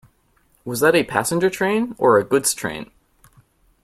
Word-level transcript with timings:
Was 0.65 0.79
that 0.79 0.95
a 0.95 1.03
passenger 1.03 1.51
train 1.51 1.93
or 1.99 2.17
a 2.17 2.23
goods 2.23 2.55
train? 2.55 2.89